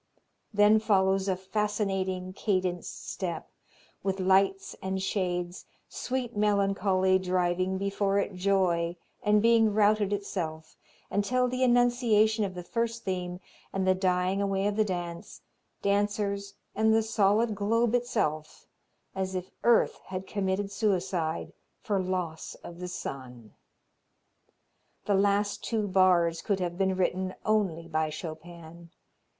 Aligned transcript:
Then 0.51 0.79
follows 0.79 1.27
a 1.27 1.35
fascinating, 1.35 2.33
cadenced 2.33 3.07
step, 3.11 3.51
with 4.01 4.19
lights 4.19 4.75
and 4.81 4.99
shades, 4.99 5.67
sweet 5.89 6.35
melancholy 6.35 7.19
driving 7.19 7.77
before 7.77 8.17
it 8.17 8.33
joy 8.33 8.97
and 9.21 9.43
being 9.43 9.71
routed 9.75 10.11
itself, 10.11 10.75
until 11.11 11.47
the 11.47 11.63
annunciation 11.63 12.43
of 12.43 12.55
the 12.55 12.63
first 12.63 13.03
theme 13.03 13.41
and 13.71 13.85
the 13.85 13.93
dying 13.93 14.41
away 14.41 14.65
of 14.65 14.75
the 14.75 14.83
dance, 14.83 15.41
dancers 15.83 16.55
and 16.75 16.95
the 16.95 17.03
solid 17.03 17.53
globe 17.53 17.93
itself, 17.93 18.65
as 19.13 19.35
if 19.35 19.51
earth 19.63 19.99
had 20.07 20.25
committed 20.25 20.71
suicide 20.71 21.53
for 21.79 22.01
loss 22.01 22.55
of 22.63 22.79
the 22.79 22.87
sun. 22.87 23.53
The 25.05 25.13
last 25.13 25.63
two 25.63 25.87
bars 25.87 26.41
could 26.41 26.59
have 26.59 26.75
been 26.75 26.95
written 26.95 27.35
only 27.45 27.87
by 27.87 28.09
Chopin. 28.09 28.89